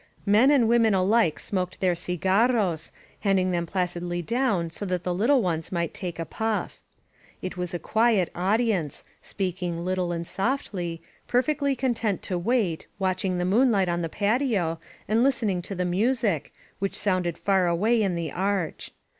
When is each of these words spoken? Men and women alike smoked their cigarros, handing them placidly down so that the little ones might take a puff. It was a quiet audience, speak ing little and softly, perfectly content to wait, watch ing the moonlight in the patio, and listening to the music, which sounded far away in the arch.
Men 0.25 0.49
and 0.49 0.67
women 0.67 0.95
alike 0.95 1.37
smoked 1.37 1.79
their 1.79 1.93
cigarros, 1.93 2.89
handing 3.19 3.51
them 3.51 3.67
placidly 3.67 4.23
down 4.23 4.71
so 4.71 4.83
that 4.83 5.03
the 5.03 5.13
little 5.13 5.43
ones 5.43 5.71
might 5.71 5.93
take 5.93 6.17
a 6.17 6.25
puff. 6.25 6.81
It 7.43 7.55
was 7.55 7.75
a 7.75 7.77
quiet 7.77 8.31
audience, 8.33 9.03
speak 9.21 9.61
ing 9.61 9.85
little 9.85 10.11
and 10.11 10.25
softly, 10.25 11.03
perfectly 11.27 11.75
content 11.75 12.23
to 12.23 12.37
wait, 12.39 12.87
watch 12.97 13.23
ing 13.23 13.37
the 13.37 13.45
moonlight 13.45 13.89
in 13.89 14.01
the 14.01 14.09
patio, 14.09 14.79
and 15.07 15.21
listening 15.23 15.61
to 15.61 15.75
the 15.75 15.85
music, 15.85 16.51
which 16.79 16.95
sounded 16.95 17.37
far 17.37 17.67
away 17.67 18.01
in 18.01 18.15
the 18.15 18.31
arch. 18.31 18.89